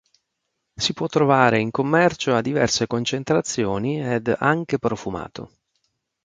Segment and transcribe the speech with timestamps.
[0.75, 5.57] Si può trovare in commercio a diverse concentrazioni ed anche profumato.